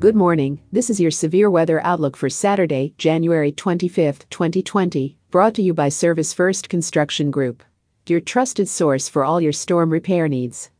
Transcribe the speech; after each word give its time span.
Good 0.00 0.16
morning, 0.16 0.62
this 0.72 0.88
is 0.88 0.98
your 0.98 1.10
severe 1.10 1.50
weather 1.50 1.78
outlook 1.84 2.16
for 2.16 2.30
Saturday, 2.30 2.94
January 2.96 3.52
25, 3.52 4.30
2020, 4.30 5.18
brought 5.30 5.52
to 5.56 5.62
you 5.62 5.74
by 5.74 5.90
Service 5.90 6.32
First 6.32 6.70
Construction 6.70 7.30
Group, 7.30 7.62
your 8.06 8.20
trusted 8.20 8.66
source 8.66 9.10
for 9.10 9.26
all 9.26 9.42
your 9.42 9.52
storm 9.52 9.90
repair 9.90 10.26
needs. 10.26 10.70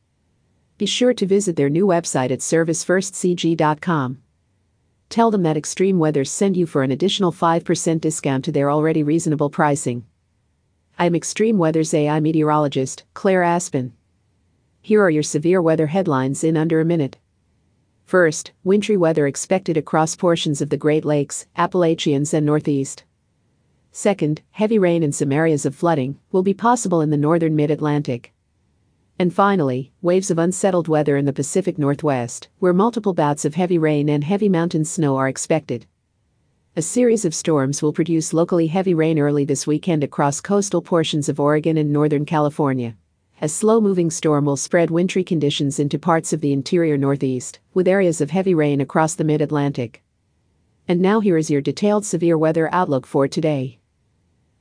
Be 0.79 0.87
sure 0.87 1.13
to 1.13 1.27
visit 1.27 1.57
their 1.57 1.69
new 1.69 1.87
website 1.87 2.31
at 2.31 2.39
servicefirstcg.com. 2.39 4.23
Tell 5.11 5.31
them 5.31 5.43
that 5.43 5.59
Extreme 5.59 5.99
Weather 5.99 6.25
sent 6.25 6.57
you 6.57 6.65
for 6.65 6.83
an 6.83 6.91
additional 6.91 7.31
5% 7.31 8.01
discount 8.01 8.47
to 8.47 8.53
their 8.53 8.71
already 8.71 9.03
reasonable 9.03 9.51
pricing. 9.51 10.07
I'm 10.99 11.15
Extreme 11.15 11.59
Weather's 11.59 11.93
AI 11.93 12.21
meteorologist, 12.21 13.05
Claire 13.13 13.43
Aspen. 13.43 13.93
Here 14.81 15.03
are 15.03 15.11
your 15.11 15.23
severe 15.23 15.61
weather 15.61 15.89
headlines 15.89 16.43
in 16.43 16.57
under 16.57 16.81
a 16.81 16.87
minute. 16.87 17.19
First, 18.11 18.51
wintry 18.65 18.97
weather 18.97 19.29
expected 19.29 19.77
across 19.77 20.17
portions 20.17 20.61
of 20.61 20.69
the 20.69 20.77
Great 20.77 21.05
Lakes, 21.05 21.47
Appalachians, 21.57 22.35
and 22.35 22.45
Northeast. 22.45 23.05
Second, 23.93 24.43
heavy 24.51 24.81
rain 24.81 25.05
and 25.05 25.15
some 25.15 25.31
areas 25.31 25.65
of 25.65 25.77
flooding 25.77 26.19
will 26.33 26.43
be 26.43 26.53
possible 26.53 27.03
in 27.03 27.11
the 27.11 27.17
northern 27.17 27.55
mid 27.55 27.71
Atlantic. 27.71 28.33
And 29.17 29.33
finally, 29.33 29.93
waves 30.03 30.29
of 30.29 30.41
unsettled 30.41 30.89
weather 30.89 31.17
in 31.17 31.25
the 31.25 31.33
Pacific 31.33 31.79
Northwest, 31.79 32.49
where 32.59 32.73
multiple 32.73 33.15
bouts 33.15 33.45
of 33.45 33.55
heavy 33.55 33.79
rain 33.79 34.09
and 34.09 34.25
heavy 34.25 34.49
mountain 34.49 34.85
snow 34.85 35.17
are 35.17 35.29
expected. 35.29 35.87
A 36.75 36.83
series 36.83 37.25
of 37.25 37.33
storms 37.33 37.81
will 37.81 37.93
produce 37.93 38.35
locally 38.35 38.67
heavy 38.67 38.93
rain 38.93 39.21
early 39.21 39.45
this 39.45 39.69
weekend 39.69 40.03
across 40.03 40.41
coastal 40.41 40.83
portions 40.83 41.29
of 41.29 41.39
Oregon 41.39 41.77
and 41.77 41.93
Northern 41.93 42.27
California. 42.27 42.97
A 43.43 43.49
slow 43.49 43.81
moving 43.81 44.11
storm 44.11 44.45
will 44.45 44.59
spread 44.59 44.91
wintry 44.91 45.25
conditions 45.25 45.79
into 45.79 45.99
parts 45.99 46.35
of 46.35 46.43
the 46.43 46.53
interior 46.53 46.99
Northeast, 46.99 47.59
with 47.73 47.89
areas 47.89 48.21
of 48.21 48.29
heavy 48.29 48.53
rain 48.53 48.83
across 48.83 49.15
the 49.15 49.25
mid 49.25 49.41
Atlantic. 49.41 50.03
And 50.87 51.01
now 51.01 51.21
here 51.21 51.39
is 51.39 51.51
your 51.51 51.63
detailed 51.63 52.05
severe 52.05 52.37
weather 52.37 52.69
outlook 52.71 53.07
for 53.07 53.27
today. 53.27 53.79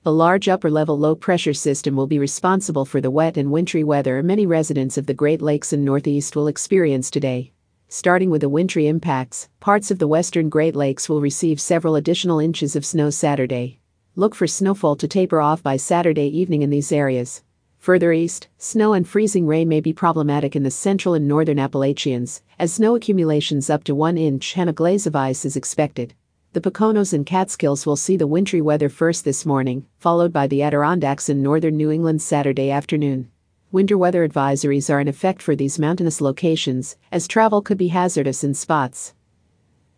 A 0.06 0.12
large 0.12 0.48
upper 0.48 0.72
level 0.72 0.98
low 0.98 1.14
pressure 1.14 1.54
system 1.54 1.98
will 1.98 2.08
be 2.08 2.20
responsible 2.20 2.86
for 2.86 3.02
the 3.02 3.12
wet 3.12 3.36
and 3.36 3.52
wintry 3.52 3.84
weather 3.84 4.24
many 4.24 4.46
residents 4.46 4.98
of 4.98 5.08
the 5.08 5.14
Great 5.14 5.42
Lakes 5.42 5.74
and 5.74 5.84
Northeast 5.84 6.38
will 6.38 6.48
experience 6.48 7.12
today. 7.12 7.52
Starting 7.90 8.30
with 8.30 8.40
the 8.40 8.48
wintry 8.48 8.88
impacts, 8.88 9.50
parts 9.60 9.92
of 9.92 10.00
the 10.00 10.08
western 10.08 10.48
Great 10.48 10.74
Lakes 10.74 11.10
will 11.10 11.20
receive 11.20 11.60
several 11.60 11.98
additional 11.98 12.40
inches 12.40 12.78
of 12.78 12.86
snow 12.86 13.10
Saturday. 13.10 13.82
Look 14.16 14.36
for 14.36 14.48
snowfall 14.48 14.96
to 14.96 15.08
taper 15.10 15.42
off 15.42 15.62
by 15.62 15.76
Saturday 15.76 16.28
evening 16.28 16.62
in 16.62 16.70
these 16.70 16.94
areas. 16.94 17.44
Further 17.80 18.12
east, 18.12 18.50
snow 18.58 18.92
and 18.92 19.08
freezing 19.08 19.48
rain 19.48 19.70
may 19.70 19.80
be 19.80 19.94
problematic 19.94 20.54
in 20.54 20.64
the 20.64 20.70
central 20.70 21.14
and 21.14 21.30
northern 21.30 21.58
Appalachians, 21.58 22.42
as 22.60 22.74
snow 22.74 22.94
accumulations 22.96 23.70
up 23.70 23.86
to 23.86 23.96
1 23.96 24.18
inch 24.18 24.58
and 24.58 24.70
a 24.70 24.74
glaze 24.74 25.08
of 25.08 25.16
ice 25.16 25.46
is 25.46 25.56
expected. 25.56 26.14
The 26.52 26.60
Poconos 26.60 27.14
and 27.14 27.26
Catskills 27.26 27.86
will 27.86 27.96
see 27.96 28.18
the 28.18 28.28
wintry 28.28 28.60
weather 28.60 28.90
first 28.90 29.24
this 29.24 29.46
morning, 29.46 29.86
followed 29.98 30.34
by 30.34 30.46
the 30.46 30.62
Adirondacks 30.62 31.30
and 31.30 31.42
northern 31.42 31.78
New 31.78 31.90
England 31.90 32.22
Saturday 32.22 32.70
afternoon. 32.70 33.32
Winter 33.72 33.98
weather 33.98 34.28
advisories 34.28 34.94
are 34.94 35.00
in 35.00 35.08
effect 35.08 35.42
for 35.42 35.56
these 35.56 35.80
mountainous 35.80 36.20
locations, 36.20 36.98
as 37.14 37.30
travel 37.30 37.62
could 37.62 37.78
be 37.78 37.88
hazardous 37.88 38.44
in 38.44 38.54
spots. 38.56 39.14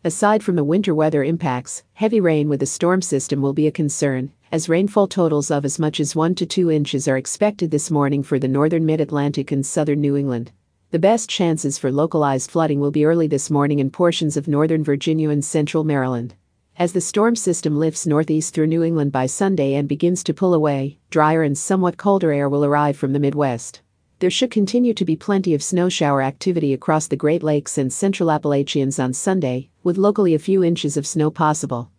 Aside 0.03 0.41
from 0.41 0.55
the 0.55 0.63
winter 0.63 0.95
weather 0.95 1.23
impacts, 1.23 1.83
heavy 1.93 2.19
rain 2.19 2.49
with 2.49 2.63
a 2.63 2.65
storm 2.65 3.03
system 3.03 3.39
will 3.39 3.53
be 3.53 3.67
a 3.67 3.71
concern, 3.71 4.31
as 4.51 4.67
rainfall 4.67 5.05
totals 5.05 5.51
of 5.51 5.63
as 5.63 5.77
much 5.77 5.99
as 5.99 6.15
1 6.15 6.33
to 6.35 6.45
2 6.47 6.71
inches 6.71 7.07
are 7.07 7.17
expected 7.17 7.69
this 7.69 7.91
morning 7.91 8.23
for 8.23 8.39
the 8.39 8.47
northern 8.47 8.83
mid 8.83 8.99
Atlantic 8.99 9.51
and 9.51 9.63
southern 9.63 10.01
New 10.01 10.17
England. 10.17 10.51
The 10.89 10.97
best 10.97 11.29
chances 11.29 11.77
for 11.77 11.91
localized 11.91 12.49
flooding 12.49 12.79
will 12.79 12.89
be 12.89 13.05
early 13.05 13.27
this 13.27 13.51
morning 13.51 13.77
in 13.77 13.91
portions 13.91 14.35
of 14.35 14.47
northern 14.47 14.83
Virginia 14.83 15.29
and 15.29 15.45
central 15.45 15.83
Maryland. 15.83 16.33
As 16.79 16.93
the 16.93 16.99
storm 16.99 17.35
system 17.35 17.77
lifts 17.77 18.07
northeast 18.07 18.55
through 18.55 18.67
New 18.67 18.81
England 18.81 19.11
by 19.11 19.27
Sunday 19.27 19.75
and 19.75 19.87
begins 19.87 20.23
to 20.23 20.33
pull 20.33 20.55
away, 20.55 20.97
drier 21.11 21.43
and 21.43 21.55
somewhat 21.55 21.97
colder 21.97 22.31
air 22.31 22.49
will 22.49 22.65
arrive 22.65 22.97
from 22.97 23.13
the 23.13 23.19
Midwest. 23.19 23.81
There 24.21 24.29
should 24.29 24.51
continue 24.51 24.93
to 24.93 25.03
be 25.03 25.15
plenty 25.15 25.55
of 25.55 25.63
snow 25.63 25.89
shower 25.89 26.21
activity 26.21 26.73
across 26.73 27.07
the 27.07 27.15
Great 27.15 27.41
Lakes 27.41 27.79
and 27.79 27.91
central 27.91 28.29
Appalachians 28.29 28.99
on 28.99 29.13
Sunday, 29.13 29.71
with 29.81 29.97
locally 29.97 30.35
a 30.35 30.39
few 30.39 30.63
inches 30.63 30.95
of 30.95 31.07
snow 31.07 31.31
possible. 31.31 31.89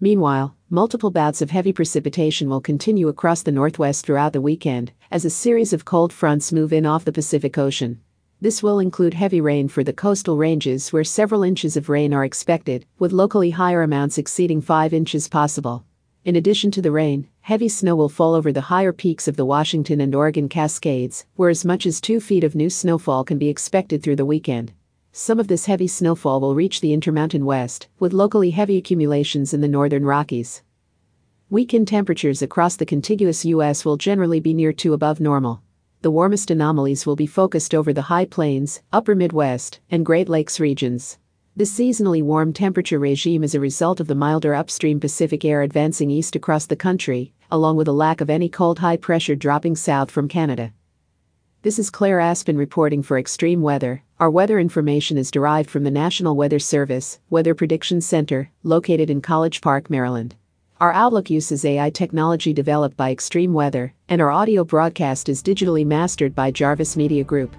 Meanwhile, 0.00 0.54
multiple 0.70 1.10
bouts 1.10 1.42
of 1.42 1.50
heavy 1.50 1.72
precipitation 1.72 2.48
will 2.48 2.60
continue 2.60 3.08
across 3.08 3.42
the 3.42 3.50
Northwest 3.50 4.06
throughout 4.06 4.32
the 4.32 4.40
weekend 4.40 4.92
as 5.10 5.24
a 5.24 5.30
series 5.30 5.72
of 5.72 5.84
cold 5.84 6.12
fronts 6.12 6.52
move 6.52 6.72
in 6.72 6.86
off 6.86 7.04
the 7.04 7.10
Pacific 7.10 7.58
Ocean. 7.58 8.00
This 8.40 8.62
will 8.62 8.78
include 8.78 9.14
heavy 9.14 9.40
rain 9.40 9.66
for 9.66 9.82
the 9.82 9.92
coastal 9.92 10.36
ranges 10.36 10.92
where 10.92 11.02
several 11.02 11.42
inches 11.42 11.76
of 11.76 11.88
rain 11.88 12.14
are 12.14 12.24
expected, 12.24 12.86
with 13.00 13.10
locally 13.10 13.50
higher 13.50 13.82
amounts 13.82 14.16
exceeding 14.16 14.60
5 14.60 14.94
inches 14.94 15.26
possible. 15.26 15.84
In 16.24 16.36
addition 16.36 16.70
to 16.70 16.80
the 16.80 16.92
rain, 16.92 17.26
heavy 17.42 17.68
snow 17.68 17.96
will 17.96 18.08
fall 18.08 18.34
over 18.34 18.52
the 18.52 18.60
higher 18.60 18.92
peaks 18.92 19.26
of 19.26 19.36
the 19.36 19.44
Washington 19.44 20.00
and 20.00 20.14
Oregon 20.14 20.48
Cascades, 20.48 21.26
where 21.34 21.50
as 21.50 21.64
much 21.64 21.86
as 21.86 22.00
2 22.00 22.20
feet 22.20 22.44
of 22.44 22.54
new 22.54 22.70
snowfall 22.70 23.24
can 23.24 23.36
be 23.36 23.48
expected 23.48 24.00
through 24.00 24.14
the 24.14 24.24
weekend. 24.24 24.72
Some 25.10 25.40
of 25.40 25.48
this 25.48 25.66
heavy 25.66 25.88
snowfall 25.88 26.40
will 26.40 26.54
reach 26.54 26.80
the 26.80 26.92
Intermountain 26.92 27.44
West, 27.44 27.88
with 27.98 28.12
locally 28.12 28.50
heavy 28.50 28.76
accumulations 28.78 29.52
in 29.52 29.60
the 29.60 29.66
northern 29.68 30.04
Rockies. 30.04 30.62
Weekend 31.50 31.88
temperatures 31.88 32.42
across 32.42 32.76
the 32.76 32.86
contiguous 32.86 33.44
U.S. 33.44 33.84
will 33.84 33.96
generally 33.96 34.40
be 34.40 34.54
near 34.54 34.72
to 34.74 34.94
above 34.94 35.20
normal. 35.20 35.62
The 36.00 36.10
warmest 36.10 36.50
anomalies 36.50 37.06
will 37.06 37.16
be 37.16 37.26
focused 37.26 37.74
over 37.74 37.92
the 37.92 38.02
high 38.02 38.24
plains, 38.24 38.82
upper 38.92 39.14
Midwest, 39.14 39.80
and 39.90 40.06
Great 40.06 40.28
Lakes 40.28 40.58
regions. 40.58 41.18
This 41.54 41.78
seasonally 41.78 42.22
warm 42.22 42.54
temperature 42.54 42.98
regime 42.98 43.44
is 43.44 43.54
a 43.54 43.60
result 43.60 44.00
of 44.00 44.06
the 44.06 44.14
milder 44.14 44.54
upstream 44.54 44.98
Pacific 44.98 45.44
air 45.44 45.60
advancing 45.60 46.10
east 46.10 46.34
across 46.34 46.64
the 46.64 46.76
country, 46.76 47.34
along 47.50 47.76
with 47.76 47.88
a 47.88 47.92
lack 47.92 48.22
of 48.22 48.30
any 48.30 48.48
cold 48.48 48.78
high 48.78 48.96
pressure 48.96 49.34
dropping 49.34 49.76
south 49.76 50.10
from 50.10 50.28
Canada. 50.28 50.72
This 51.60 51.78
is 51.78 51.90
Claire 51.90 52.20
Aspen 52.20 52.56
reporting 52.56 53.02
for 53.02 53.18
Extreme 53.18 53.60
Weather. 53.60 54.02
Our 54.18 54.30
weather 54.30 54.58
information 54.58 55.18
is 55.18 55.30
derived 55.30 55.68
from 55.68 55.84
the 55.84 55.90
National 55.90 56.36
Weather 56.36 56.58
Service 56.58 57.20
Weather 57.28 57.54
Prediction 57.54 58.00
Center, 58.00 58.50
located 58.62 59.10
in 59.10 59.20
College 59.20 59.60
Park, 59.60 59.90
Maryland. 59.90 60.34
Our 60.80 60.94
Outlook 60.94 61.28
uses 61.28 61.66
AI 61.66 61.90
technology 61.90 62.54
developed 62.54 62.96
by 62.96 63.10
Extreme 63.10 63.52
Weather, 63.52 63.92
and 64.08 64.22
our 64.22 64.30
audio 64.30 64.64
broadcast 64.64 65.28
is 65.28 65.42
digitally 65.42 65.84
mastered 65.84 66.34
by 66.34 66.50
Jarvis 66.50 66.96
Media 66.96 67.24
Group. 67.24 67.54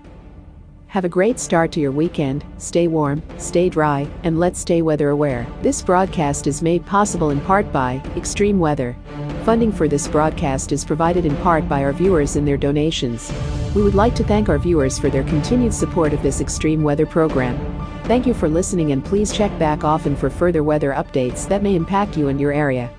Have 0.93 1.05
a 1.05 1.09
great 1.09 1.39
start 1.39 1.71
to 1.71 1.79
your 1.79 1.91
weekend, 1.91 2.45
stay 2.59 2.87
warm, 2.87 3.23
stay 3.39 3.67
dry, 3.67 4.07
and 4.21 4.39
let's 4.39 4.59
stay 4.59 4.83
weather 4.83 5.09
aware. 5.09 5.47
This 5.63 5.81
broadcast 5.81 6.45
is 6.45 6.61
made 6.61 6.85
possible 6.85 7.31
in 7.31 7.41
part 7.41 7.71
by 7.71 7.99
Extreme 8.15 8.59
Weather. 8.59 8.95
Funding 9.43 9.71
for 9.71 9.87
this 9.87 10.07
broadcast 10.07 10.71
is 10.71 10.85
provided 10.85 11.25
in 11.25 11.35
part 11.37 11.67
by 11.67 11.83
our 11.83 11.93
viewers 11.93 12.35
and 12.35 12.47
their 12.47 12.57
donations. 12.57 13.33
We 13.73 13.81
would 13.81 13.95
like 13.95 14.13
to 14.13 14.23
thank 14.23 14.49
our 14.49 14.59
viewers 14.59 14.99
for 14.99 15.09
their 15.09 15.23
continued 15.23 15.73
support 15.73 16.13
of 16.13 16.21
this 16.21 16.41
extreme 16.41 16.83
weather 16.83 17.07
program. 17.07 17.57
Thank 18.03 18.27
you 18.27 18.35
for 18.35 18.47
listening 18.47 18.91
and 18.91 19.03
please 19.03 19.33
check 19.33 19.57
back 19.57 19.83
often 19.83 20.15
for 20.15 20.29
further 20.29 20.61
weather 20.63 20.93
updates 20.93 21.47
that 21.47 21.63
may 21.63 21.75
impact 21.75 22.17
you 22.17 22.27
and 22.27 22.39
your 22.39 22.53
area. 22.53 22.91